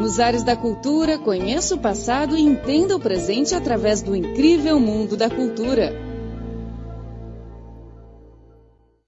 Nos 0.00 0.18
ares 0.18 0.42
da 0.42 0.56
cultura, 0.56 1.18
conheça 1.18 1.74
o 1.74 1.78
passado 1.78 2.34
e 2.34 2.40
entenda 2.40 2.96
o 2.96 2.98
presente 2.98 3.54
através 3.54 4.00
do 4.00 4.16
incrível 4.16 4.80
mundo 4.80 5.14
da 5.14 5.28
cultura. 5.28 5.92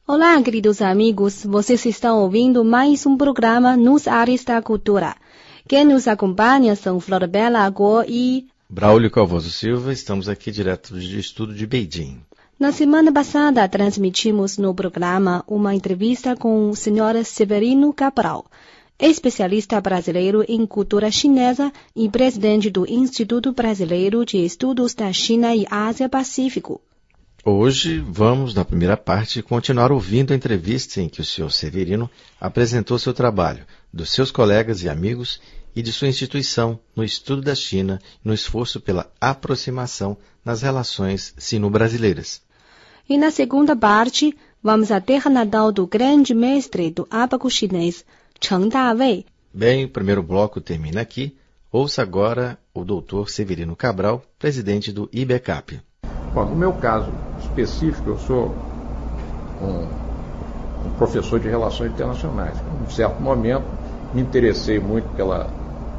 Olá, 0.07 0.41
queridos 0.43 0.83
amigos. 0.83 1.47
Vocês 1.47 1.87
estão 1.87 2.19
ouvindo 2.19 2.63
mais 2.63 3.07
um 3.07 3.17
programa 3.17 3.75
Nos 3.75 4.07
Ares 4.07 4.45
da 4.45 4.61
Cultura. 4.61 5.17
Quem 5.67 5.87
nos 5.87 6.07
acompanha 6.07 6.77
são 6.77 7.01
Flor 7.01 7.27
Bela 7.27 7.61
Agor 7.61 8.05
e 8.07 8.47
Braulio 8.69 9.11
Calvoso 9.11 9.51
Silva. 9.51 9.95
Estamos 9.95 10.29
aqui 10.29 10.51
direto 10.51 10.93
do 10.93 11.01
estudo 11.01 11.55
de 11.55 11.67
Beijing. 11.67 12.21
Na 12.61 12.71
semana 12.71 13.11
passada, 13.11 13.67
transmitimos 13.67 14.59
no 14.59 14.75
programa 14.75 15.43
uma 15.49 15.75
entrevista 15.75 16.37
com 16.37 16.69
o 16.69 16.77
Sr. 16.77 17.25
Severino 17.25 17.95
Cabral, 17.95 18.45
especialista 19.03 19.81
brasileiro 19.81 20.45
em 20.49 20.65
cultura 20.65 21.11
chinesa 21.11 21.73
e 21.95 22.09
presidente 22.09 22.71
do 22.71 22.89
Instituto 22.89 23.53
Brasileiro 23.53 24.25
de 24.25 24.39
Estudos 24.39 24.95
da 24.95 25.13
China 25.13 25.57
e 25.57 25.67
Ásia-Pacífico. 25.69 26.81
Hoje 27.45 27.99
vamos, 27.99 28.55
na 28.55 28.65
primeira 28.65 28.97
parte, 28.97 29.43
continuar 29.43 29.91
ouvindo 29.91 30.33
a 30.33 30.37
entrevista 30.37 31.01
em 31.01 31.09
que 31.09 31.21
o 31.21 31.25
Sr. 31.25 31.51
Severino 31.51 32.09
apresentou 32.41 32.97
seu 32.97 33.13
trabalho, 33.13 33.67
dos 33.93 34.11
seus 34.11 34.31
colegas 34.31 34.85
e 34.85 34.89
amigos 34.89 35.41
e 35.75 35.83
de 35.83 35.93
sua 35.93 36.07
instituição 36.07 36.79
no 36.95 37.03
estudo 37.03 37.43
da 37.43 37.57
China 37.57 37.99
no 38.25 38.33
esforço 38.33 38.81
pela 38.81 39.11
aproximação 39.21 40.17
nas 40.45 40.63
relações 40.63 41.35
sino-brasileiras. 41.37 42.41
E 43.09 43.19
na 43.19 43.33
segunda 43.33 43.75
parte, 43.75 44.33
vamos 44.63 44.93
à 44.93 45.01
terra 45.01 45.29
natal 45.29 45.73
do 45.73 45.89
grande 45.89 46.33
mestre 46.33 46.89
do 46.89 47.09
ábaco 47.11 47.51
chinês, 47.51 48.05
Cheng 48.43 48.69
Dawei. 48.69 49.25
Bem, 49.55 49.85
o 49.85 49.89
primeiro 49.89 50.23
bloco 50.23 50.61
termina 50.61 51.01
aqui. 51.01 51.37
Ouça 51.71 52.03
agora 52.03 52.59
o 52.75 52.85
Dr. 52.85 53.29
Severino 53.29 53.77
Cabral, 53.77 54.23
presidente 54.39 54.91
do 54.91 55.09
IBECAP. 55.13 55.81
Bom, 56.35 56.47
no 56.47 56.57
meu 56.57 56.73
caso 56.73 57.11
específico, 57.41 58.11
eu 58.11 58.19
sou 58.19 58.55
um, 59.63 60.87
um 60.87 60.91
professor 60.99 61.39
de 61.39 61.49
relações 61.49 61.93
internacionais. 61.93 62.59
Em 62.59 62.85
um 62.85 62.91
certo 62.91 63.23
momento, 63.23 63.65
me 64.13 64.21
interessei 64.21 64.81
muito 64.81 65.09
pela, 65.15 65.49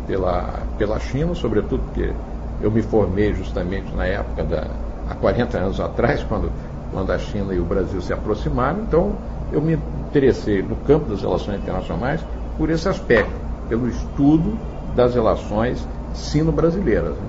pela, 0.06 0.68
pela 0.78 1.00
China, 1.00 1.34
sobretudo 1.34 1.82
porque 1.84 2.14
eu 2.62 2.70
me 2.70 2.82
formei 2.82 3.34
justamente 3.34 3.90
na 3.96 4.06
época 4.06 4.44
da 4.44 4.68
há 5.10 5.16
40 5.16 5.58
anos 5.58 5.80
atrás, 5.80 6.24
quando 6.24 6.52
quando 6.94 7.12
a 7.12 7.18
China 7.18 7.54
e 7.54 7.60
o 7.60 7.66
Brasil 7.66 8.00
se 8.02 8.14
aproximaram. 8.14 8.82
Então, 8.82 9.14
eu 9.52 9.60
me 9.62 9.74
interessei 9.74 10.62
no 10.62 10.76
campo 10.78 11.10
das 11.10 11.22
relações 11.22 11.60
internacionais 11.60 12.22
por 12.58 12.70
esse 12.70 12.88
aspecto, 12.88 13.34
pelo 13.68 13.88
estudo 13.90 14.58
das 14.96 15.16
relações 15.16 15.86
sino-brasileiras. 16.14 17.16
Né? 17.16 17.28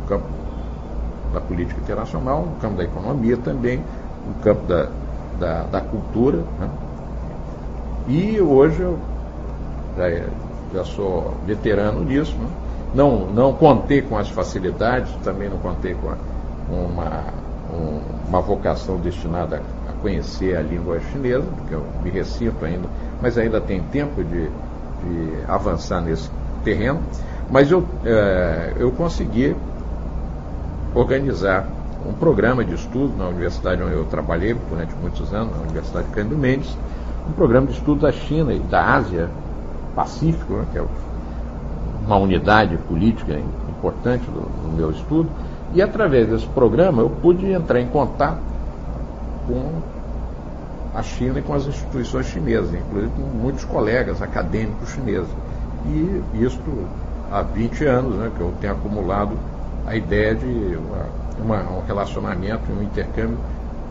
No 0.00 0.08
campo 0.08 0.26
da 1.34 1.40
política 1.40 1.80
internacional, 1.80 2.46
no 2.46 2.56
campo 2.56 2.76
da 2.76 2.84
economia 2.84 3.36
também, 3.36 3.82
no 4.26 4.34
campo 4.42 4.66
da, 4.66 4.88
da, 5.38 5.62
da 5.64 5.80
cultura. 5.82 6.38
Né? 6.58 6.70
E 8.08 8.40
hoje 8.40 8.80
eu 8.80 8.98
já, 9.96 10.24
já 10.72 10.84
sou 10.84 11.34
veterano 11.46 12.02
nisso. 12.02 12.34
Né? 12.36 12.48
Não, 12.94 13.26
não 13.26 13.52
contei 13.52 14.00
com 14.00 14.16
as 14.16 14.30
facilidades, 14.30 15.12
também 15.22 15.50
não 15.50 15.58
contei 15.58 15.94
com 15.94 16.14
uma 16.72 17.24
um, 17.72 18.00
uma 18.28 18.40
vocação 18.40 18.98
destinada 18.98 19.62
a 19.88 19.92
conhecer 20.02 20.56
a 20.56 20.62
língua 20.62 21.00
chinesa, 21.12 21.44
porque 21.56 21.74
eu 21.74 21.84
me 22.02 22.10
recito 22.10 22.64
ainda, 22.64 22.88
mas 23.20 23.38
ainda 23.38 23.60
tem 23.60 23.80
tempo 23.80 24.22
de, 24.22 24.48
de 24.48 25.44
avançar 25.48 26.00
nesse 26.00 26.30
terreno. 26.64 27.00
Mas 27.50 27.70
eu, 27.70 27.84
é, 28.04 28.74
eu 28.78 28.90
consegui 28.90 29.54
organizar 30.94 31.68
um 32.08 32.12
programa 32.12 32.64
de 32.64 32.74
estudo 32.74 33.16
na 33.16 33.28
universidade 33.28 33.82
onde 33.82 33.94
eu 33.94 34.04
trabalhei 34.04 34.54
durante 34.54 34.94
muitos 34.96 35.32
anos, 35.32 35.54
na 35.56 35.62
Universidade 35.62 36.08
Cândido 36.08 36.36
Mendes, 36.36 36.76
um 37.28 37.32
programa 37.32 37.66
de 37.66 37.74
estudo 37.74 38.02
da 38.02 38.12
China 38.12 38.52
e 38.52 38.58
da 38.58 38.94
Ásia 38.94 39.28
Pacífico, 39.94 40.54
né, 40.54 40.66
que 40.72 40.78
é 40.78 40.84
uma 42.06 42.16
unidade 42.16 42.76
política 42.88 43.38
importante 43.68 44.24
do, 44.26 44.40
do 44.40 44.76
meu 44.76 44.90
estudo, 44.90 45.28
e 45.74 45.82
através 45.82 46.28
desse 46.28 46.46
programa 46.46 47.02
eu 47.02 47.10
pude 47.10 47.50
entrar 47.50 47.80
em 47.80 47.88
contato 47.88 48.40
com 49.46 49.82
a 50.94 51.02
China 51.02 51.38
e 51.38 51.42
com 51.42 51.52
as 51.54 51.66
instituições 51.66 52.26
chinesas, 52.26 52.72
inclusive 52.72 53.12
com 53.14 53.22
muitos 53.22 53.64
colegas 53.64 54.22
acadêmicos 54.22 54.90
chineses. 54.90 55.28
E 55.86 56.22
isto 56.42 56.88
há 57.30 57.42
20 57.42 57.84
anos 57.84 58.14
né, 58.16 58.30
que 58.34 58.40
eu 58.40 58.52
tenho 58.60 58.72
acumulado 58.72 59.32
a 59.86 59.94
ideia 59.94 60.34
de 60.34 60.76
uma, 60.76 61.06
uma, 61.44 61.70
um 61.70 61.86
relacionamento, 61.86 62.72
um 62.72 62.82
intercâmbio 62.82 63.38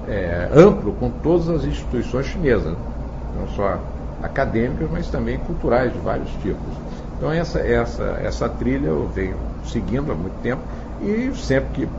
é, 0.07 0.49
amplo 0.53 0.93
com 0.93 1.09
todas 1.09 1.49
as 1.49 1.63
instituições 1.63 2.25
chinesas, 2.25 2.75
não 3.37 3.47
só 3.55 3.79
acadêmicas, 4.21 4.89
mas 4.91 5.07
também 5.07 5.37
culturais 5.37 5.93
de 5.93 5.99
vários 5.99 6.29
tipos. 6.41 6.73
Então 7.17 7.31
essa, 7.31 7.59
essa, 7.59 8.19
essa 8.23 8.49
trilha 8.49 8.87
eu 8.87 9.07
venho 9.13 9.37
seguindo 9.65 10.11
há 10.11 10.15
muito 10.15 10.41
tempo 10.41 10.61
e 11.05 11.35
sempre 11.35 11.69
que, 11.73 11.89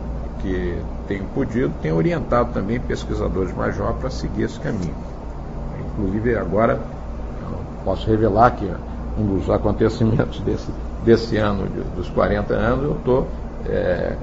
que 0.43 0.83
tenho 1.07 1.25
podido, 1.27 1.73
tenho 1.81 1.97
orientado 1.97 2.53
também 2.53 2.81
pesquisadores 2.81 3.55
mais 3.55 3.77
jovens 3.77 4.01
para 4.01 4.11
seguir 4.11 4.43
esse 4.43 4.59
caminho. 4.59 4.95
Inclusive 5.93 6.37
agora 6.37 6.81
posso 7.85 8.11
revelar 8.11 8.51
que 8.51 8.71
um 9.19 9.37
dos 9.37 9.49
acontecimentos 9.49 10.41
desse, 10.41 10.71
desse 11.05 11.37
ano, 11.37 11.69
de, 11.69 11.81
dos 11.95 12.09
40 12.11 12.53
anos, 12.53 12.85
eu 12.85 12.97
estou 12.97 13.29
é, 13.69 14.17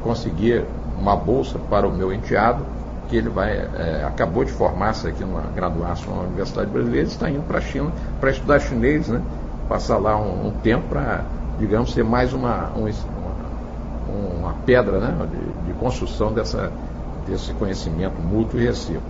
uma 0.99 1.15
bolsa 1.15 1.57
para 1.69 1.87
o 1.87 1.91
meu 1.91 2.13
enteado, 2.13 2.63
que 3.07 3.15
ele 3.15 3.29
vai, 3.29 3.51
é, 3.51 4.03
acabou 4.05 4.43
de 4.43 4.51
formar-se 4.51 5.07
aqui 5.07 5.23
numa 5.23 5.43
graduação 5.55 6.15
na 6.15 6.21
Universidade 6.23 6.69
Brasileira, 6.69 7.07
está 7.07 7.29
indo 7.29 7.45
para 7.47 7.57
a 7.57 7.61
China 7.61 7.91
para 8.19 8.31
estudar 8.31 8.59
chinês, 8.59 9.07
né? 9.07 9.21
passar 9.67 9.97
lá 9.97 10.17
um, 10.17 10.47
um 10.47 10.51
tempo 10.61 10.87
para, 10.89 11.23
digamos, 11.59 11.93
ser 11.93 12.03
mais 12.03 12.33
uma, 12.33 12.71
um, 12.75 12.87
uma 14.15 14.53
pedra 14.65 14.99
né, 14.99 15.27
de, 15.31 15.67
de 15.67 15.79
construção 15.79 16.33
dessa, 16.33 16.71
desse 17.27 17.53
conhecimento 17.53 18.21
mútuo 18.21 18.59
e 18.59 18.65
recíproco. 18.65 19.07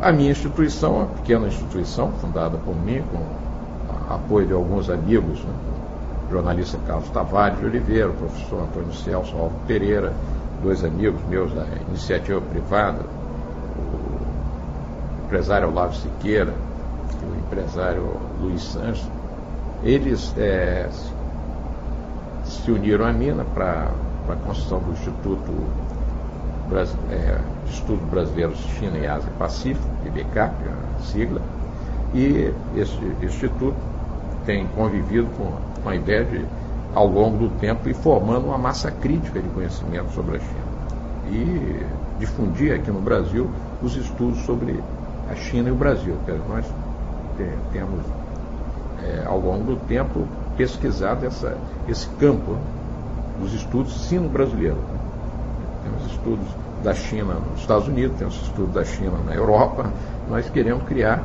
A 0.00 0.10
minha 0.12 0.30
instituição, 0.30 0.96
uma 0.96 1.06
pequena 1.06 1.46
instituição, 1.46 2.10
fundada 2.12 2.58
por 2.58 2.74
mim, 2.74 3.02
com 3.12 3.42
apoio 4.14 4.46
de 4.46 4.52
alguns 4.52 4.90
amigos, 4.90 5.42
né, 5.44 5.54
jornalista 6.30 6.78
Carlos 6.86 7.08
Tavares 7.10 7.58
de 7.58 7.66
Oliveira, 7.66 8.08
o 8.08 8.14
professor 8.14 8.62
Antônio 8.62 8.92
Celso 8.94 9.36
Alvo 9.36 9.54
Pereira, 9.66 10.12
dois 10.62 10.84
amigos 10.84 11.20
meus 11.28 11.52
da 11.52 11.66
iniciativa 11.88 12.40
privada, 12.40 13.00
o 13.76 15.24
empresário 15.26 15.68
Olavo 15.68 15.94
Siqueira 15.94 16.54
e 17.20 17.24
o 17.24 17.38
empresário 17.38 18.16
Luiz 18.40 18.62
Santos, 18.62 19.02
eles 19.82 20.34
é, 20.38 20.88
se 22.44 22.70
uniram 22.70 23.04
a 23.04 23.12
mim 23.12 23.34
para 23.54 23.90
para 24.26 24.34
a 24.34 24.38
construção 24.38 24.78
do 24.80 24.92
Instituto 24.92 25.52
é, 27.10 27.38
de 27.66 27.72
Estudos 27.72 28.08
Brasileiros 28.08 28.58
China 28.78 28.96
e 28.96 29.06
Ásia 29.06 29.30
Pacífico, 29.38 29.86
IBCAP, 30.06 30.54
a 30.68 31.02
sigla, 31.02 31.40
e 32.14 32.52
esse 32.76 32.98
instituto 33.22 33.76
tem 34.46 34.66
convivido 34.68 35.28
com, 35.36 35.88
a 35.88 35.94
ideia 35.94 36.24
de, 36.24 36.44
ao 36.94 37.06
longo 37.06 37.36
do 37.36 37.48
tempo, 37.58 37.88
ir 37.88 37.94
formando 37.94 38.46
uma 38.46 38.58
massa 38.58 38.90
crítica 38.90 39.40
de 39.40 39.48
conhecimento 39.50 40.10
sobre 40.12 40.36
a 40.36 40.40
China. 40.40 40.72
E 41.30 41.86
difundir 42.18 42.74
aqui 42.74 42.90
no 42.90 43.00
Brasil 43.00 43.50
os 43.82 43.96
estudos 43.96 44.38
sobre 44.44 44.82
a 45.30 45.34
China 45.34 45.68
e 45.68 45.72
o 45.72 45.74
Brasil. 45.74 46.16
Nós 46.48 46.64
temos, 47.72 48.00
é, 49.02 49.24
ao 49.26 49.38
longo 49.38 49.74
do 49.74 49.76
tempo, 49.86 50.26
pesquisado 50.56 51.26
essa, 51.26 51.56
esse 51.88 52.06
campo 52.20 52.56
dos 53.42 53.52
estudos 53.54 54.08
sino-brasileiros. 54.08 54.78
Né? 54.78 54.98
Temos 55.84 56.12
estudos 56.12 56.46
da 56.82 56.94
China 56.94 57.34
nos 57.34 57.60
Estados 57.60 57.88
Unidos, 57.88 58.16
temos 58.18 58.34
estudos 58.42 58.74
da 58.74 58.84
China 58.84 59.18
na 59.26 59.34
Europa. 59.34 59.90
Nós 60.28 60.48
queremos 60.48 60.84
criar, 60.84 61.22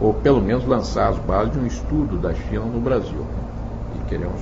ou 0.00 0.12
pelo 0.14 0.40
menos 0.40 0.66
lançar 0.66 1.08
as 1.08 1.18
bases 1.18 1.52
de 1.52 1.58
um 1.58 1.66
estudo 1.66 2.18
da 2.18 2.34
China 2.34 2.64
no 2.64 2.80
Brasil. 2.80 3.24
E 3.96 4.08
queremos 4.08 4.40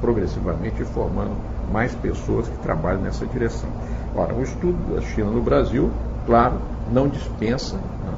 progressivamente 0.00 0.80
ir 0.82 0.86
formando 0.86 1.32
mais 1.72 1.94
pessoas 1.96 2.48
que 2.48 2.56
trabalham 2.58 3.00
nessa 3.00 3.26
direção. 3.26 3.68
Ora, 4.14 4.34
o 4.34 4.42
estudo 4.42 4.94
da 4.94 5.00
China 5.00 5.30
no 5.30 5.42
Brasil, 5.42 5.90
claro, 6.26 6.54
não 6.92 7.08
dispensa 7.08 7.76
né, 7.76 8.14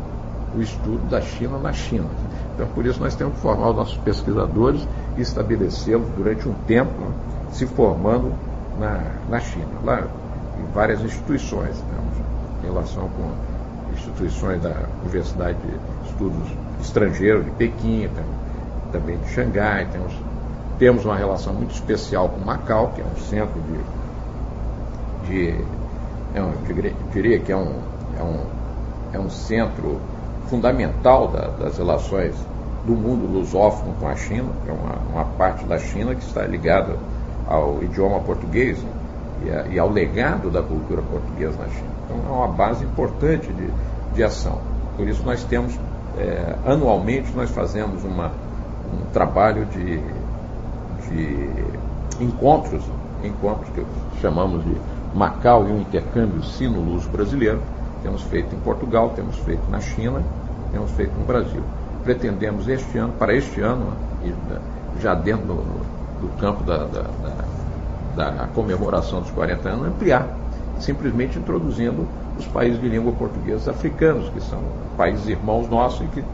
o 0.56 0.60
estudo 0.60 1.08
da 1.08 1.20
China 1.20 1.58
na 1.58 1.72
China. 1.72 2.06
Então, 2.54 2.66
por 2.74 2.86
isso, 2.86 3.00
nós 3.00 3.14
temos 3.14 3.34
que 3.34 3.40
formar 3.40 3.70
os 3.70 3.76
nossos 3.76 3.96
pesquisadores 3.98 4.86
e 5.16 5.22
estabelecê-los 5.22 6.08
durante 6.16 6.48
um 6.48 6.54
tempo, 6.66 6.92
né, 7.00 7.10
se 7.50 7.66
formando 7.66 8.32
na, 8.80 9.00
na 9.28 9.38
China, 9.38 9.68
lá 9.84 10.02
em 10.58 10.72
várias 10.72 11.00
instituições, 11.02 11.76
né, 11.82 12.00
relação 12.62 13.08
com 13.10 13.32
instituições 13.94 14.60
da 14.62 14.74
Universidade 15.02 15.58
de 15.58 16.08
Estudos 16.08 16.48
Estrangeiros 16.80 17.44
de 17.44 17.50
Pequim, 17.52 18.08
também 18.90 19.18
de 19.18 19.28
Xangai, 19.28 19.86
temos 19.92 20.12
temos 20.80 21.04
uma 21.04 21.14
relação 21.14 21.52
muito 21.52 21.74
especial 21.74 22.30
com 22.30 22.40
Macau, 22.40 22.92
que 22.94 23.02
é 23.02 23.04
um 23.04 23.16
centro 23.16 23.60
de. 23.60 25.28
de, 25.28 25.64
é 26.34 26.42
um, 26.42 26.52
diria 27.12 27.38
que 27.38 27.52
é 27.52 27.56
um, 27.56 27.74
é 28.18 28.22
um, 28.22 28.46
é 29.12 29.18
um 29.18 29.28
centro 29.28 30.00
fundamental 30.48 31.28
da, 31.28 31.48
das 31.48 31.76
relações 31.76 32.34
do 32.86 32.92
mundo 32.92 33.30
lusófono 33.30 33.94
com 34.00 34.08
a 34.08 34.16
China, 34.16 34.48
que 34.64 34.70
é 34.70 34.72
uma, 34.72 34.94
uma 35.12 35.24
parte 35.36 35.66
da 35.66 35.78
China 35.78 36.14
que 36.14 36.24
está 36.24 36.46
ligada 36.46 36.96
ao 37.50 37.82
idioma 37.82 38.20
português 38.20 38.78
e, 39.44 39.50
a, 39.50 39.66
e, 39.66 39.78
ao 39.78 39.90
legado 39.90 40.50
da 40.50 40.62
cultura 40.62 41.02
portuguesa 41.02 41.58
na 41.58 41.68
China. 41.68 41.90
Então 42.04 42.16
é 42.28 42.36
uma 42.36 42.48
base 42.48 42.84
importante 42.84 43.52
de, 43.52 43.68
de 44.14 44.22
ação. 44.22 44.60
Por 44.96 45.08
isso 45.08 45.22
nós 45.24 45.42
temos, 45.44 45.76
é, 46.16 46.54
anualmente, 46.64 47.32
nós 47.34 47.50
fazemos 47.50 48.04
uma, 48.04 48.28
um 48.28 49.10
trabalho 49.12 49.66
de, 49.66 49.98
de 51.08 52.24
encontros, 52.24 52.84
encontros 53.24 53.68
que 53.70 53.84
chamamos 54.20 54.62
de 54.64 54.76
Macau 55.12 55.68
e 55.68 55.72
o 55.72 55.80
intercâmbio 55.80 56.44
sino-luso 56.44 57.08
brasileiro. 57.08 57.60
Temos 58.02 58.22
feito 58.22 58.54
em 58.54 58.58
Portugal, 58.60 59.12
temos 59.16 59.36
feito 59.38 59.68
na 59.68 59.80
China, 59.80 60.22
temos 60.70 60.90
feito 60.92 61.12
no 61.18 61.26
Brasil. 61.26 61.62
Pretendemos 62.04 62.68
este 62.68 62.96
ano, 62.96 63.12
para 63.18 63.34
este 63.34 63.60
ano, 63.60 63.92
já 65.00 65.14
dentro 65.14 65.46
do, 65.46 65.99
do 66.20 66.28
campo 66.38 66.62
da, 66.64 66.78
da, 66.78 67.04
da, 68.16 68.30
da 68.30 68.46
comemoração 68.48 69.20
dos 69.20 69.30
40 69.30 69.68
anos, 69.68 69.88
ampliar, 69.88 70.28
simplesmente 70.78 71.38
introduzindo 71.38 72.06
os 72.38 72.46
países 72.46 72.80
de 72.80 72.88
língua 72.88 73.12
portuguesa 73.12 73.70
africanos, 73.70 74.28
que 74.30 74.40
são 74.40 74.60
países 74.96 75.26
irmãos 75.28 75.68
nossos 75.68 76.02
e 76.02 76.08
que 76.08 76.24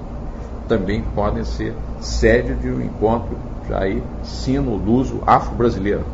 também 0.68 1.02
podem 1.14 1.44
ser 1.44 1.74
sede 2.00 2.54
de 2.54 2.68
um 2.68 2.80
encontro 2.80 3.36
já 3.68 3.80
aí 3.80 4.02
sino-luso 4.22 5.22
afro-brasileiro. 5.26 6.04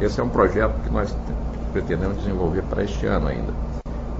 Esse 0.00 0.20
é 0.20 0.24
um 0.24 0.28
projeto 0.28 0.80
que 0.82 0.90
nós 0.90 1.14
pretendemos 1.72 2.18
desenvolver 2.18 2.62
para 2.62 2.84
este 2.84 3.06
ano 3.06 3.28
ainda. 3.28 3.52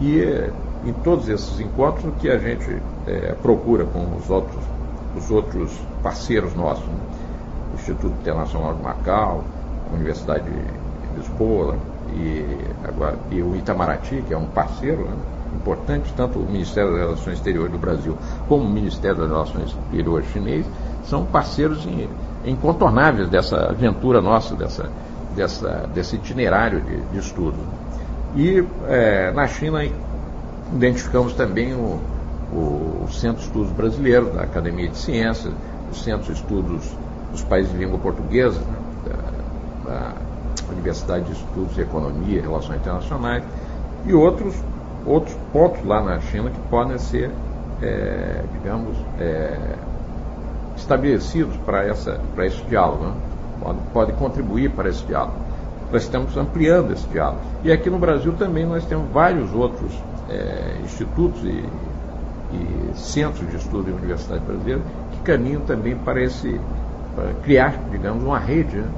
E 0.01 0.51
em 0.85 0.93
todos 0.93 1.29
esses 1.29 1.59
encontros 1.61 2.05
o 2.05 2.13
que 2.13 2.29
a 2.29 2.39
gente 2.39 2.81
é, 3.07 3.35
procura 3.43 3.85
com 3.85 4.17
os 4.17 4.29
outros, 4.31 4.63
os 5.17 5.31
outros 5.31 5.73
parceiros 6.03 6.55
nossos, 6.55 6.87
né? 6.87 7.28
Instituto 7.75 8.15
Internacional 8.21 8.75
de 8.75 8.83
Macau, 8.83 9.45
a 9.91 9.95
Universidade 9.95 10.45
de 10.45 11.17
Lisboa 11.17 11.77
e, 12.13 12.45
agora, 12.85 13.17
e 13.31 13.43
o 13.43 13.57
Itamaraty, 13.57 14.23
que 14.27 14.35
é 14.35 14.39
um 14.39 14.47
parceiro 14.47 15.05
né? 15.05 15.17
importante, 15.57 16.13
tanto 16.17 16.39
o 16.39 16.43
Ministério 16.43 16.93
das 16.93 17.01
Relações 17.01 17.35
Exteriores 17.35 17.73
do 17.73 17.79
Brasil 17.79 18.17
como 18.49 18.65
o 18.65 18.69
Ministério 18.69 19.17
das 19.17 19.29
Relações 19.29 19.77
Exteriores 19.87 20.31
chinês, 20.33 20.67
são 21.05 21.25
parceiros 21.25 21.87
incontornáveis 22.45 23.29
dessa 23.29 23.71
aventura 23.71 24.21
nossa, 24.21 24.55
dessa, 24.55 24.91
dessa, 25.35 25.89
desse 25.95 26.17
itinerário 26.17 26.81
de, 26.81 27.01
de 27.01 27.19
estudo. 27.19 27.57
E 28.37 28.65
é, 28.87 29.33
na 29.33 29.47
China 29.47 29.81
identificamos 30.73 31.33
também 31.33 31.75
o, 31.75 31.99
o 32.53 33.09
Centro 33.11 33.39
de 33.39 33.47
Estudos 33.47 33.73
Brasileiro, 33.73 34.31
da 34.31 34.43
Academia 34.43 34.89
de 34.89 34.99
Ciências, 34.99 35.53
o 35.91 35.95
Centro 35.95 36.33
de 36.33 36.39
Estudos 36.39 36.85
dos 37.31 37.43
Países 37.43 37.73
de 37.73 37.79
Língua 37.79 37.99
Portuguesa, 37.99 38.61
né, 38.61 38.77
da, 39.85 39.91
da, 39.91 40.29
Universidade 40.71 41.25
de 41.25 41.33
Estudos 41.33 41.75
de 41.75 41.81
Economia 41.81 42.39
e 42.39 42.41
Relações 42.41 42.79
Internacionais, 42.79 43.43
e 44.05 44.13
outros, 44.13 44.55
outros 45.07 45.35
pontos 45.53 45.85
lá 45.85 46.03
na 46.03 46.21
China 46.21 46.51
que 46.51 46.61
podem 46.69 46.99
ser, 46.99 47.31
é, 47.81 48.43
digamos, 48.53 48.97
é, 49.19 49.77
estabelecidos 50.77 51.57
para, 51.59 51.85
essa, 51.85 52.21
para 52.35 52.47
esse 52.47 52.61
diálogo, 52.65 53.05
né? 53.05 53.13
pode, 53.61 53.79
pode 53.93 54.13
contribuir 54.13 54.71
para 54.71 54.89
esse 54.89 55.05
diálogo. 55.05 55.37
Nós 55.93 56.03
estamos 56.03 56.37
ampliando 56.37 56.93
esse 56.93 57.07
diálogo. 57.09 57.41
E 57.65 57.73
aqui 57.73 57.89
no 57.89 57.99
Brasil 57.99 58.33
também 58.35 58.67
nós 58.67 58.85
temos 58.85 59.11
vários 59.11 59.53
outros 59.55 59.93
é, 60.29 60.77
institutos 60.85 61.43
e, 61.43 61.65
e, 62.53 62.91
centros 62.95 63.49
de 63.49 63.57
estudo 63.57 63.91
e 63.91 63.93
universidade 63.93 64.45
brasileira 64.45 64.83
que 65.13 65.21
caminham 65.21 65.63
também 65.63 65.97
para 65.97 66.23
esse 66.23 66.61
criar, 67.43 67.79
digamos, 67.91 68.23
uma 68.23 68.39
rede, 68.39 68.77
né? 68.77 68.89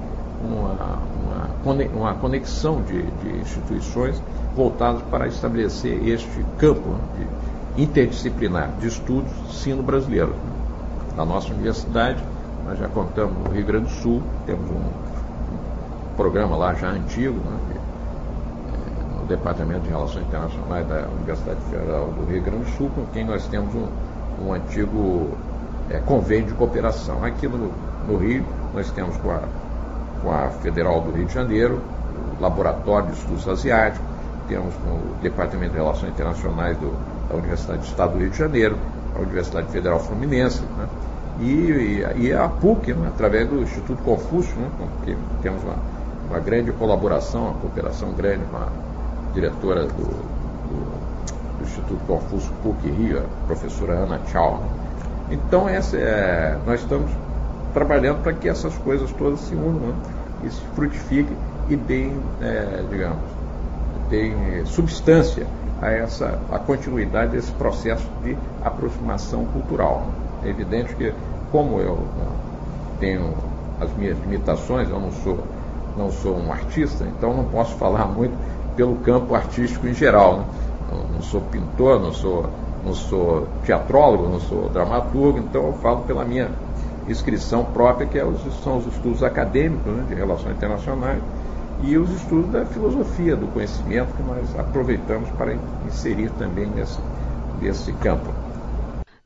uma, 0.42 1.74
uma, 1.94 2.14
conexão 2.14 2.82
de, 2.82 3.02
de, 3.02 3.38
instituições 3.38 4.20
voltadas 4.56 5.02
para 5.10 5.26
estabelecer 5.26 6.06
este 6.08 6.44
campo 6.58 6.88
né? 6.88 7.26
de 7.76 7.82
interdisciplinar 7.82 8.70
de 8.80 8.88
estudos 8.88 9.30
sino-brasileiros. 9.50 10.34
Né? 10.34 10.52
Na 11.16 11.24
nossa 11.24 11.52
universidade, 11.52 12.22
nós 12.64 12.78
já 12.78 12.88
contamos 12.88 13.36
no 13.44 13.50
Rio 13.50 13.66
Grande 13.66 13.86
do 13.86 13.90
Sul, 13.90 14.22
temos 14.46 14.70
um, 14.70 14.74
um 14.74 16.14
programa 16.16 16.56
lá 16.56 16.74
já 16.74 16.88
antigo, 16.88 17.34
né? 17.34 17.70
Departamento 19.30 19.82
de 19.82 19.90
Relações 19.90 20.26
Internacionais 20.26 20.86
da 20.88 21.06
Universidade 21.06 21.60
Federal 21.70 22.06
do 22.06 22.26
Rio 22.26 22.42
Grande 22.42 22.64
do 22.64 22.70
Sul, 22.76 22.90
com 22.92 23.06
quem 23.12 23.24
nós 23.24 23.46
temos 23.46 23.72
um, 23.74 23.86
um 24.44 24.52
antigo 24.52 25.30
é, 25.88 25.98
convênio 26.00 26.46
de 26.46 26.54
cooperação. 26.54 27.22
Aqui 27.22 27.46
no, 27.46 27.70
no, 28.10 28.18
Rio, 28.18 28.44
nós 28.74 28.90
temos 28.90 29.16
com 29.18 29.30
a, 29.30 29.40
com 30.22 30.32
a 30.32 30.48
Federal 30.62 31.00
do 31.00 31.12
Rio 31.12 31.26
de 31.26 31.32
Janeiro, 31.34 31.80
o 32.38 32.42
Laboratório 32.42 33.08
de 33.08 33.18
Estudos 33.18 33.48
Asiáticos, 33.48 34.04
temos 34.48 34.74
com 34.74 34.90
o 34.90 35.14
Departamento 35.22 35.72
de 35.72 35.78
Relações 35.78 36.10
Internacionais 36.12 36.76
do, 36.78 36.92
da 37.28 37.36
Universidade 37.36 37.80
do 37.80 37.84
Estado 37.84 38.12
do 38.12 38.18
Rio 38.18 38.30
de 38.30 38.36
Janeiro, 38.38 38.76
a 39.16 39.20
Universidade 39.20 39.68
Federal 39.68 40.00
Fluminense, 40.00 40.60
né? 40.76 40.88
e, 41.40 41.44
e, 41.44 42.26
e, 42.26 42.32
a 42.32 42.48
PUC, 42.48 42.92
né? 42.92 43.08
através 43.14 43.48
do 43.48 43.62
Instituto 43.62 44.02
Confúcio, 44.02 44.54
né? 44.56 44.68
que 45.04 45.16
temos 45.42 45.62
uma, 45.62 45.76
uma 46.28 46.40
grande 46.40 46.72
colaboração, 46.72 47.44
uma 47.44 47.54
cooperação 47.54 48.12
grande 48.12 48.44
com 48.50 48.56
a 48.56 48.68
diretora 49.32 49.84
do, 49.84 49.92
do, 49.92 51.58
do 51.58 51.64
Instituto 51.64 52.00
Confúcio 52.06 52.50
PUC 52.62 52.88
Rio, 52.88 53.18
a 53.20 53.46
professora 53.46 53.92
Ana 53.92 54.18
Tchau. 54.26 54.62
Então, 55.30 55.68
essa 55.68 55.96
é, 55.96 56.58
nós 56.66 56.80
estamos 56.80 57.08
trabalhando 57.72 58.22
para 58.22 58.32
que 58.32 58.48
essas 58.48 58.74
coisas 58.78 59.10
todas 59.12 59.40
se 59.40 59.54
unam 59.54 59.72
né? 59.72 59.94
e 60.44 60.50
se 60.50 60.60
frutifiquem 60.74 61.36
e 61.68 61.76
deem, 61.76 62.16
é, 62.40 62.84
digamos, 62.90 63.20
deem 64.08 64.64
substância 64.66 65.46
a 65.80 65.90
essa 65.90 66.38
a 66.50 66.58
continuidade 66.58 67.32
desse 67.32 67.52
processo 67.52 68.06
de 68.22 68.36
aproximação 68.62 69.44
cultural. 69.46 70.06
É 70.44 70.48
evidente 70.48 70.94
que, 70.96 71.12
como 71.52 71.80
eu 71.80 71.96
né, 71.96 72.26
tenho 72.98 73.34
as 73.80 73.90
minhas 73.96 74.18
limitações, 74.18 74.90
eu 74.90 75.00
não 75.00 75.12
sou, 75.12 75.38
não 75.96 76.10
sou 76.10 76.36
um 76.36 76.52
artista, 76.52 77.04
então 77.04 77.34
não 77.34 77.44
posso 77.44 77.74
falar 77.76 78.06
muito 78.06 78.34
pelo 78.76 78.96
campo 78.96 79.34
artístico 79.34 79.86
em 79.86 79.94
geral. 79.94 80.38
Né? 80.38 80.44
Não, 81.14 81.22
sou 81.22 81.40
pintor, 81.42 82.00
não 82.00 82.12
sou, 82.12 82.46
não 82.84 82.94
sou 82.94 83.46
teatrólogo, 83.64 84.28
não 84.28 84.40
sou 84.40 84.68
dramaturgo, 84.70 85.38
então 85.38 85.66
eu 85.66 85.72
falo 85.74 86.02
pela 86.02 86.24
minha 86.24 86.50
inscrição 87.10 87.64
própria, 87.64 88.06
que 88.06 88.18
é 88.18 88.24
os, 88.24 88.40
são 88.62 88.78
os 88.78 88.86
estudos 88.86 89.22
acadêmicos 89.22 89.92
né, 89.92 90.06
de 90.08 90.14
relações 90.14 90.56
internacionais 90.56 91.22
e 91.82 91.96
os 91.96 92.10
estudos 92.10 92.50
da 92.50 92.64
filosofia 92.66 93.36
do 93.36 93.46
conhecimento 93.48 94.14
que 94.14 94.22
nós 94.22 94.58
aproveitamos 94.58 95.28
para 95.30 95.56
inserir 95.86 96.30
também 96.32 96.66
nesse, 96.66 96.98
nesse 97.60 97.92
campo. 97.94 98.32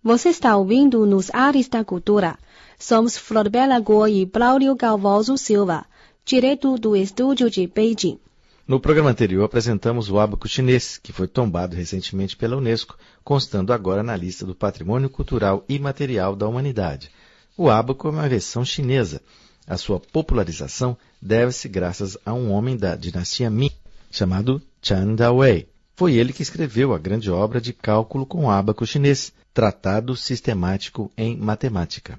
Você 0.03 0.29
está 0.29 0.57
ouvindo 0.57 1.07
nos 1.07 1.31
Ares 1.33 1.69
da 1.69 1.83
Cultura. 1.83 2.37
Somos 2.79 3.17
Flor 3.17 3.49
Bela 3.49 3.81
Goa 3.81 4.11
e 4.11 4.27
Braulio 4.27 4.75
Galvoso 4.77 5.37
Silva, 5.39 5.85
direto 6.25 6.77
do 6.77 6.95
estúdio 6.95 7.49
de 7.49 7.67
Beijing. 7.67 8.19
No 8.67 8.81
programa 8.81 9.11
anterior 9.11 9.45
apresentamos 9.45 10.11
o 10.11 10.19
ábaco 10.19 10.49
chinês, 10.49 10.99
que 10.99 11.13
foi 11.13 11.29
tombado 11.29 11.77
recentemente 11.77 12.37
pela 12.37 12.57
Unesco, 12.57 12.97
constando 13.23 13.73
agora 13.73 14.03
na 14.03 14.17
lista 14.17 14.47
do 14.47 14.55
Patrimônio 14.55 15.11
Cultural 15.11 15.65
Imaterial 15.69 16.35
da 16.35 16.49
Humanidade. 16.49 17.11
O 17.57 17.71
ábaco 17.71 18.09
é 18.09 18.11
uma 18.11 18.29
versão 18.29 18.65
chinesa. 18.65 19.21
A 19.67 19.77
sua 19.77 20.01
popularização 20.01 20.97
deve-se 21.23 21.69
graças 21.69 22.19
a 22.27 22.35
um 22.35 22.51
homem 22.51 22.77
da 22.77 22.97
dinastia 22.97 23.49
Ming, 23.49 23.71
chamado 24.11 24.61
Chan 24.83 25.15
Dawei. 25.15 25.69
Foi 25.97 26.15
ele 26.15 26.33
que 26.33 26.43
escreveu 26.43 26.93
a 26.93 26.99
grande 26.99 27.31
obra 27.31 27.61
de 27.61 27.73
cálculo 27.73 28.27
com 28.27 28.51
ábaco 28.51 28.85
chinês, 28.85 29.33
Tratado 29.55 30.17
Sistemático 30.17 31.13
em 31.17 31.37
Matemática. 31.37 32.19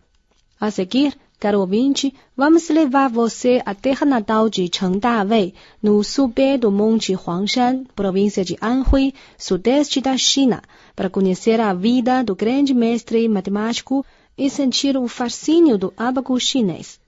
A 0.58 0.72
seguir, 0.72 1.18
Caro 1.38 1.60
ouvinte, 1.60 2.13
vamos 2.36 2.70
levar 2.70 3.10
você 3.10 3.62
à 3.65 3.75
terra 3.75 4.06
natal 4.06 4.50
de 4.50 4.70
Cheng 4.74 4.98
Dawei, 5.00 5.54
no 5.84 6.01
subê 6.01 6.58
do 6.58 6.72
Monte 6.72 7.13
Huangshan, 7.13 7.84
província 7.94 8.46
de 8.46 8.58
Anhui, 8.62 9.13
sudeste 9.38 10.00
da 10.00 10.18
China, 10.18 10.63
para 10.96 11.10
conhecer 11.10 11.60
a 11.60 11.74
vida 11.74 12.24
do 12.24 12.34
grande 12.34 12.74
mestre 12.74 13.27
matemático 13.27 14.06
e 14.38 14.50
sentir 14.50 14.98
o 14.98 15.08
fascínio 15.08 15.77
do 15.77 15.94
ábaco 15.96 16.39
chinês. 16.39 17.00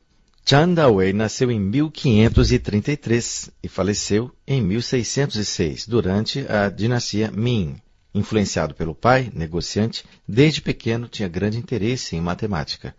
Chan 0.46 0.74
Dawei 0.74 1.12
nasceu 1.12 1.51
em 1.51 1.60
1533 1.60 3.51
e 3.62 3.67
faleceu 3.67 4.31
em 4.48 4.62
1606, 4.62 5.86
durante 5.86 6.46
a 6.48 6.69
dinastia 6.69 7.29
Ming. 7.31 7.75
Influenciado 8.13 8.74
pelo 8.74 8.96
pai, 8.96 9.29
negociante, 9.36 10.05
desde 10.25 10.62
pequeno 10.62 11.07
tinha 11.07 11.27
grande 11.27 11.57
interesse 11.57 12.15
em 12.15 12.22
matemática. 12.22 12.96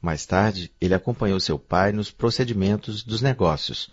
Mais 0.00 0.26
tarde, 0.26 0.70
ele 0.80 0.94
acompanhou 0.94 1.40
seu 1.40 1.58
pai 1.58 1.90
nos 1.90 2.10
procedimentos 2.10 3.02
dos 3.02 3.22
negócios. 3.22 3.90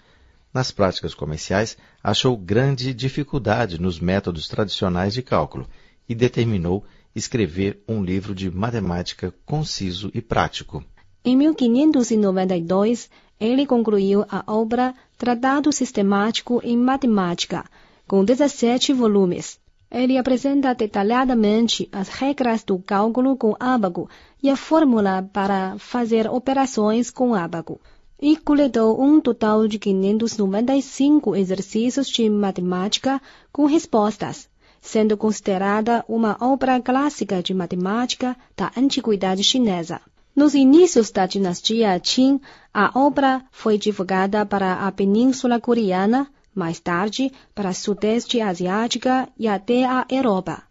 Nas 0.53 0.72
práticas 0.72 1.13
comerciais, 1.13 1.77
achou 2.03 2.36
grande 2.36 2.94
dificuldade 2.94 3.79
nos 3.79 4.00
métodos 4.00 4.48
tradicionais 4.48 5.13
de 5.13 5.22
cálculo 5.22 5.67
e 6.08 6.13
determinou 6.13 6.86
escrever 7.16 7.84
um 7.88 8.04
livro 8.04 8.36
de 8.36 8.50
matemática 8.50 9.34
conciso 9.46 10.12
e 10.14 10.22
prático. 10.22 10.84
Em 11.24 11.36
1592, 11.36 13.10
ele 13.40 13.66
concluiu 13.66 14.26
a 14.30 14.44
obra 14.48 14.94
Tratado 15.18 15.72
Sistemático 15.72 16.62
em 16.64 16.78
Matemática, 16.78 17.66
com 18.08 18.24
17 18.24 18.94
volumes. 18.94 19.60
Ele 19.92 20.18
apresenta 20.18 20.74
detalhadamente 20.74 21.88
as 21.92 22.10
regras 22.10 22.64
do 22.64 22.78
cálculo 22.80 23.38
com 23.38 23.56
ábaco 23.60 24.10
e 24.42 24.50
a 24.50 24.56
fórmula 24.56 25.28
para 25.32 25.78
fazer 25.78 26.30
operações 26.30 27.10
com 27.10 27.34
ábaco. 27.34 27.80
E 28.20 28.36
coletou 28.36 29.02
um 29.02 29.22
total 29.22 29.68
de 29.68 29.78
595 29.78 31.36
exercícios 31.36 32.08
de 32.08 32.30
matemática 32.30 33.22
com 33.52 33.66
respostas, 33.66 34.50
sendo 34.88 35.17
considerada 35.17 36.03
uma 36.08 36.38
obra 36.39 36.79
clássica 36.79 37.44
de 37.44 37.53
matemática 37.53 38.38
da 38.56 38.72
antiguidade 38.77 39.44
chinesa. 39.44 40.00
Nos 40.34 40.56
inícios 40.56 41.12
da 41.12 41.25
dinastia 41.25 42.00
Qing, 42.00 42.39
a 42.74 42.98
obra 42.98 43.44
foi 43.51 43.77
divulgada 43.77 44.46
para 44.46 44.88
a 44.88 44.91
Península 44.91 45.60
Coreana, 45.60 46.27
mais 46.56 46.79
tarde 46.79 47.34
para 47.53 47.70
a 47.70 47.74
Sudeste 47.74 48.39
Asiática 48.39 49.27
e 49.38 49.46
até 49.48 49.84
a 49.84 50.06
Europa. 50.10 50.63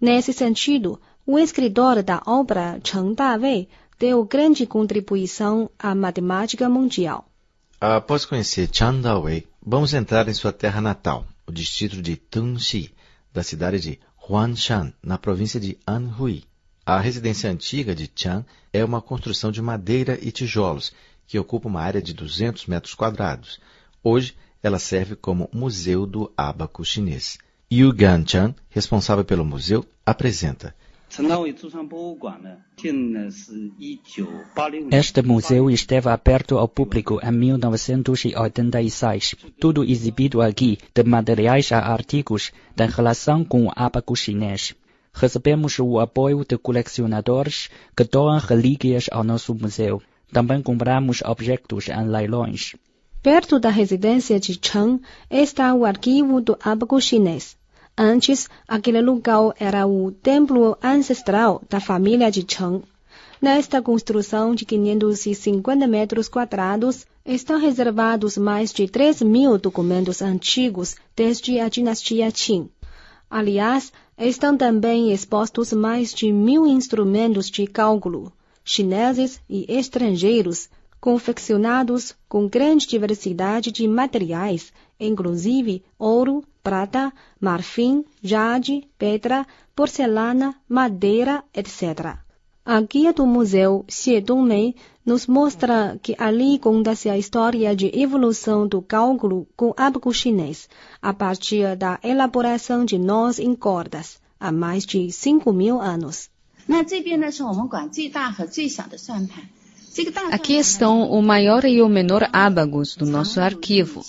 Nesse 0.00 0.32
sentido, 0.32 1.00
o 1.24 1.38
escritor 1.38 2.02
da 2.02 2.20
obra 2.26 2.80
Cheng 2.82 3.14
Dawei 3.14 3.68
deu 3.96 4.24
grande 4.24 4.66
contribuição 4.66 5.70
à 5.78 5.94
matemática 5.94 6.68
mundial. 6.68 7.26
Após 7.80 8.24
conhecer 8.24 8.68
Cheng 8.72 9.00
Dawei, 9.00 9.46
vamos 9.64 9.94
entrar 9.94 10.28
em 10.28 10.34
sua 10.34 10.52
terra 10.52 10.80
natal, 10.80 11.24
o 11.46 11.52
distrito 11.52 12.02
de 12.02 12.16
Tungxi, 12.16 12.92
da 13.32 13.42
cidade 13.42 13.80
de 13.80 13.98
Huanshan, 14.28 14.92
na 15.02 15.18
província 15.18 15.58
de 15.58 15.78
Anhui. 15.86 16.44
A 16.84 16.98
residência 16.98 17.50
antiga 17.50 17.94
de 17.94 18.10
Chang 18.14 18.44
é 18.72 18.84
uma 18.84 19.00
construção 19.00 19.50
de 19.50 19.62
madeira 19.62 20.18
e 20.20 20.30
tijolos 20.30 20.92
que 21.26 21.38
ocupa 21.38 21.68
uma 21.68 21.80
área 21.80 22.02
de 22.02 22.12
200 22.12 22.66
metros 22.66 22.94
quadrados. 22.94 23.60
Hoje, 24.02 24.36
ela 24.62 24.78
serve 24.78 25.16
como 25.16 25.48
Museu 25.52 26.06
do 26.06 26.32
Ábaco 26.36 26.84
Chinês. 26.84 27.38
Yu 27.72 27.92
Ganchan, 27.92 28.54
responsável 28.68 29.24
pelo 29.24 29.44
museu, 29.44 29.84
apresenta. 30.04 30.74
Este 34.90 35.22
museu 35.22 35.70
esteve 35.70 36.08
aberto 36.08 36.56
ao 36.56 36.66
público 36.66 37.20
em 37.22 37.32
1986. 37.32 39.34
Tudo 39.60 39.84
exibido 39.84 40.40
aqui, 40.40 40.78
de 40.94 41.04
materiais 41.04 41.70
a 41.70 41.80
artigos, 41.80 42.50
tem 42.74 42.88
relação 42.88 43.44
com 43.44 43.66
o 43.66 43.72
ábaco 43.76 44.16
chinês. 44.16 44.74
Recebemos 45.12 45.78
o 45.78 46.00
apoio 46.00 46.46
de 46.46 46.56
colecionadores 46.56 47.68
que 47.94 48.04
doam 48.04 48.38
relíquias 48.38 49.04
ao 49.12 49.22
nosso 49.22 49.54
museu. 49.54 50.00
Também 50.32 50.62
compramos 50.62 51.20
objetos 51.20 51.88
em 51.88 52.08
leilões. 52.08 52.74
Perto 53.22 53.60
da 53.60 53.68
residência 53.68 54.40
de 54.40 54.58
Cheng 54.60 54.98
está 55.30 55.74
o 55.74 55.84
arquivo 55.84 56.40
do 56.40 56.56
ábaco 56.64 56.98
chinês. 57.02 57.54
Antes, 57.96 58.48
aquele 58.66 59.02
lugar 59.02 59.54
era 59.58 59.86
o 59.86 60.10
templo 60.10 60.76
ancestral 60.82 61.62
da 61.68 61.78
família 61.78 62.30
de 62.30 62.44
Cheng. 62.48 62.82
Nesta 63.40 63.82
construção 63.82 64.54
de 64.54 64.64
550 64.64 65.86
metros 65.86 66.28
quadrados, 66.28 67.06
estão 67.24 67.58
reservados 67.58 68.38
mais 68.38 68.72
de 68.72 68.88
3 68.88 69.22
mil 69.22 69.58
documentos 69.58 70.22
antigos 70.22 70.96
desde 71.14 71.60
a 71.60 71.68
dinastia 71.68 72.32
Qing. 72.32 72.70
Aliás, 73.30 73.92
estão 74.18 74.56
também 74.56 75.12
expostos 75.12 75.72
mais 75.72 76.14
de 76.14 76.32
mil 76.32 76.66
instrumentos 76.66 77.50
de 77.50 77.66
cálculo, 77.66 78.32
chineses 78.64 79.40
e 79.48 79.66
estrangeiros, 79.68 80.68
confeccionados 81.00 82.14
com 82.28 82.48
grande 82.48 82.86
diversidade 82.86 83.72
de 83.72 83.88
materiais, 83.88 84.72
inclusive 85.06 85.82
ouro, 85.98 86.44
prata, 86.62 87.12
marfim, 87.40 88.04
jade, 88.22 88.88
pedra, 88.98 89.46
porcelana, 89.74 90.54
madeira, 90.68 91.44
etc. 91.54 92.16
A 92.64 92.80
guia 92.80 93.12
do 93.12 93.26
museu 93.26 93.84
Xie 93.88 94.20
Dongmei 94.20 94.76
nos 95.04 95.26
mostra 95.26 95.98
que 96.00 96.14
ali 96.16 96.60
conta-se 96.60 97.08
a 97.08 97.18
história 97.18 97.74
de 97.74 97.90
evolução 97.92 98.68
do 98.68 98.80
cálculo 98.80 99.48
com 99.56 99.74
ábaco 99.76 100.14
chinês, 100.14 100.68
a 101.00 101.12
partir 101.12 101.76
da 101.76 101.98
elaboração 102.04 102.84
de 102.84 102.98
nós 102.98 103.40
em 103.40 103.54
cordas, 103.56 104.20
há 104.38 104.52
mais 104.52 104.86
de 104.86 105.10
5 105.10 105.52
mil 105.52 105.80
anos. 105.80 106.30
Aqui 110.30 110.54
estão 110.54 111.10
o 111.10 111.20
maior 111.20 111.64
e 111.64 111.82
o 111.82 111.88
menor 111.88 112.28
ábagos 112.32 112.94
do 112.94 113.04
nosso 113.04 113.40
arquivo. 113.40 114.02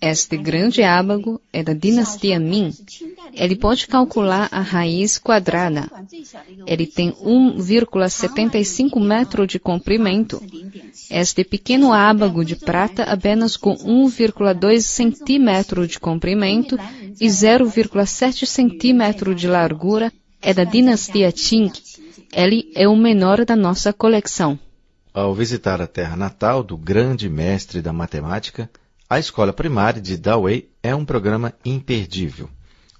Este 0.00 0.36
grande 0.36 0.82
ábago 0.84 1.40
é 1.52 1.60
da 1.62 1.72
dinastia 1.72 2.38
Ming. 2.38 2.72
Ele 3.34 3.56
pode 3.56 3.88
calcular 3.88 4.48
a 4.52 4.60
raiz 4.60 5.18
quadrada. 5.18 5.90
Ele 6.66 6.86
tem 6.86 7.10
1,75 7.12 9.00
metro 9.00 9.44
de 9.44 9.58
comprimento. 9.58 10.40
Este 11.10 11.42
pequeno 11.42 11.92
ábago 11.92 12.44
de 12.44 12.54
prata 12.54 13.02
apenas 13.02 13.56
com 13.56 13.74
1,2 13.74 14.80
centímetro 14.82 15.86
de 15.86 15.98
comprimento 15.98 16.78
e 17.20 17.26
0,7 17.26 18.46
centímetro 18.46 19.34
de 19.34 19.48
largura 19.48 20.12
é 20.40 20.54
da 20.54 20.62
dinastia 20.62 21.32
Qing. 21.32 21.72
Ele 22.32 22.70
é 22.76 22.86
o 22.86 22.94
menor 22.94 23.44
da 23.44 23.56
nossa 23.56 23.92
coleção. 23.92 24.56
Ao 25.12 25.34
visitar 25.34 25.82
a 25.82 25.86
terra 25.88 26.16
natal 26.16 26.62
do 26.62 26.76
grande 26.76 27.28
mestre 27.28 27.82
da 27.82 27.92
matemática, 27.92 28.70
a 29.10 29.18
escola 29.18 29.54
primária 29.54 30.02
de 30.02 30.18
Dawei 30.18 30.70
é 30.82 30.94
um 30.94 31.04
programa 31.04 31.54
imperdível. 31.64 32.50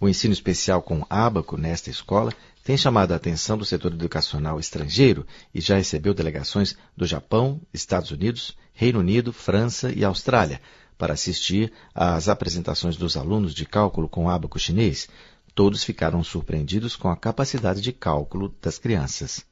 O 0.00 0.08
ensino 0.08 0.32
especial 0.32 0.80
com 0.80 1.04
ábaco 1.10 1.58
nesta 1.58 1.90
escola 1.90 2.32
tem 2.64 2.78
chamado 2.78 3.12
a 3.12 3.16
atenção 3.16 3.58
do 3.58 3.64
setor 3.64 3.92
educacional 3.92 4.58
estrangeiro 4.58 5.26
e 5.54 5.60
já 5.60 5.76
recebeu 5.76 6.14
delegações 6.14 6.76
do 6.96 7.06
Japão, 7.06 7.60
Estados 7.74 8.10
Unidos, 8.10 8.56
Reino 8.72 9.00
Unido, 9.00 9.32
França 9.32 9.92
e 9.94 10.02
Austrália 10.02 10.62
para 10.96 11.12
assistir 11.12 11.72
às 11.94 12.28
apresentações 12.28 12.96
dos 12.96 13.16
alunos 13.16 13.54
de 13.54 13.66
cálculo 13.66 14.08
com 14.08 14.30
ábaco 14.30 14.58
chinês. 14.58 15.08
Todos 15.54 15.84
ficaram 15.84 16.24
surpreendidos 16.24 16.96
com 16.96 17.08
a 17.08 17.16
capacidade 17.16 17.80
de 17.80 17.92
cálculo 17.92 18.54
das 18.62 18.78
crianças. 18.78 19.44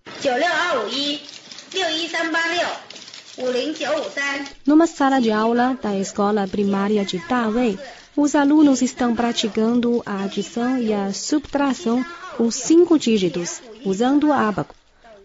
Numa 4.67 4.87
sala 4.87 5.21
de 5.21 5.31
aula 5.31 5.79
da 5.83 5.97
escola 5.99 6.49
primária 6.49 7.05
de 7.05 7.19
Dawei, 7.29 7.79
os 8.17 8.35
alunos 8.35 8.81
estão 8.81 9.15
praticando 9.15 10.03
a 10.07 10.25
adição 10.25 10.79
e 10.79 10.93
a 10.95 11.13
subtração 11.13 12.03
com 12.39 12.51
cinco 12.51 12.99
dígitos, 12.99 13.61
usando 13.85 14.29
o 14.29 14.33
ábaco. 14.33 14.75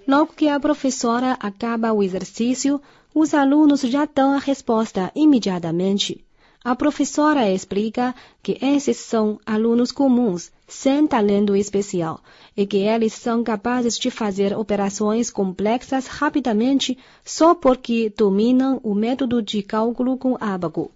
Logo 0.06 0.34
que 0.34 0.50
a 0.50 0.60
professora 0.60 1.38
acaba 1.39 1.94
o 1.94 2.03
exercício, 2.03 2.82
os 3.15 3.34
alunos 3.34 3.82
já 3.82 4.06
dão 4.06 4.34
a 4.34 4.39
resposta 4.39 5.10
imediatamente. 5.15 6.22
A 6.63 6.75
professora 6.75 7.50
explica 7.50 8.13
que 8.44 8.58
esses 8.62 8.98
são 8.98 9.39
alunos 9.46 9.91
comuns, 9.91 10.51
sem 10.72 11.06
talento 11.06 11.54
especial, 11.54 12.22
e 12.56 12.66
que 12.66 12.78
eles 12.78 13.12
são 13.12 13.44
capazes 13.44 14.00
de 14.00 14.10
fazer 14.10 14.58
operações 14.58 15.30
complexas 15.30 16.08
rapidamente 16.08 16.98
só 17.25 17.54
porque 17.54 18.12
dominam 18.18 18.80
o 18.82 18.96
método 18.96 19.42
de 19.42 19.62
cálculo 19.62 20.18
com 20.18 20.38
ábaco. 20.40 20.90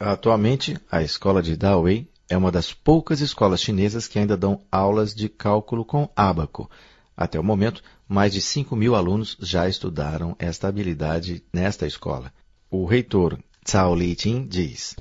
Atualmente, 0.00 0.78
a 0.90 1.02
escola 1.02 1.42
de 1.42 1.56
Dawei 1.56 2.08
é 2.26 2.38
uma 2.38 2.50
das 2.50 2.72
poucas 2.72 3.20
escolas 3.20 3.60
chinesas 3.60 4.08
que 4.08 4.18
ainda 4.18 4.34
dão 4.34 4.62
aulas 4.72 5.14
de 5.14 5.28
cálculo 5.28 5.84
com 5.84 6.08
ábaco. 6.16 6.70
Até 7.14 7.38
o 7.38 7.44
momento, 7.44 7.82
mais 8.08 8.32
de 8.32 8.40
5 8.40 8.74
mil 8.74 8.94
alunos 8.94 9.36
já 9.40 9.68
estudaram 9.68 10.34
esta 10.38 10.68
habilidade 10.68 11.44
nesta 11.52 11.86
escola. 11.86 12.32
O 12.70 12.86
reitor 12.86 13.38
Cao 13.62 13.94
Liqin 13.94 14.46
diz. 14.46 14.96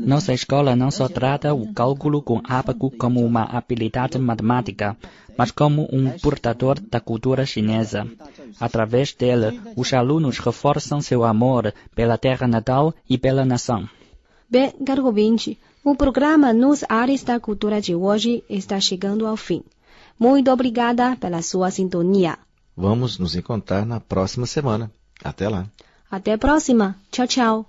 Nossa 0.00 0.32
escola 0.32 0.74
não 0.74 0.90
só 0.90 1.08
trata 1.08 1.52
o 1.52 1.74
cálculo 1.74 2.22
com 2.22 2.40
ábaco 2.42 2.90
como 2.90 3.22
uma 3.22 3.42
habilidade 3.42 4.18
matemática, 4.18 4.96
mas 5.36 5.50
como 5.50 5.86
um 5.92 6.10
portador 6.18 6.80
da 6.80 7.00
cultura 7.00 7.44
chinesa. 7.44 8.08
Através 8.58 9.12
dele, 9.12 9.60
os 9.76 9.92
alunos 9.92 10.38
reforçam 10.38 11.02
seu 11.02 11.22
amor 11.22 11.74
pela 11.94 12.16
terra 12.16 12.48
natal 12.48 12.94
e 13.08 13.18
pela 13.18 13.44
nação. 13.44 13.86
Bem, 14.48 14.72
caro 14.86 15.04
ouvinte, 15.04 15.58
o 15.84 15.94
programa 15.94 16.50
Nos 16.54 16.82
Ares 16.88 17.22
da 17.22 17.38
Cultura 17.38 17.78
de 17.78 17.94
hoje 17.94 18.42
está 18.48 18.80
chegando 18.80 19.26
ao 19.26 19.36
fim. 19.36 19.62
Muito 20.18 20.50
obrigada 20.50 21.14
pela 21.16 21.42
sua 21.42 21.70
sintonia. 21.70 22.38
Vamos 22.74 23.18
nos 23.18 23.36
encontrar 23.36 23.84
na 23.84 24.00
próxima 24.00 24.46
semana. 24.46 24.90
Até 25.22 25.46
lá. 25.46 25.66
Até 26.10 26.32
a 26.32 26.38
próxima. 26.38 26.96
Tchau, 27.10 27.26
tchau. 27.26 27.66